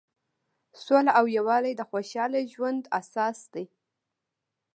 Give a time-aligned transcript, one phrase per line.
[0.83, 3.65] سوله او یووالی د خوشحاله ژوند اساس دی.